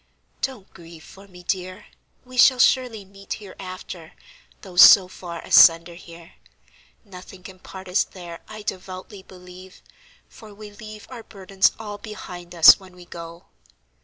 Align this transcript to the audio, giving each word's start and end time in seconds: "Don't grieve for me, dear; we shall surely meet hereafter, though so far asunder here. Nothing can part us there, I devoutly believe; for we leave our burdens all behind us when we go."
"Don't 0.41 0.73
grieve 0.73 1.03
for 1.03 1.27
me, 1.27 1.43
dear; 1.43 1.85
we 2.25 2.35
shall 2.35 2.57
surely 2.57 3.05
meet 3.05 3.33
hereafter, 3.33 4.13
though 4.63 4.75
so 4.75 5.07
far 5.07 5.41
asunder 5.43 5.93
here. 5.93 6.33
Nothing 7.05 7.43
can 7.43 7.59
part 7.59 7.87
us 7.87 8.03
there, 8.03 8.41
I 8.47 8.63
devoutly 8.63 9.21
believe; 9.21 9.83
for 10.27 10.55
we 10.55 10.71
leave 10.71 11.05
our 11.11 11.21
burdens 11.21 11.73
all 11.77 11.99
behind 11.99 12.55
us 12.55 12.79
when 12.79 12.95
we 12.95 13.05
go." 13.05 13.45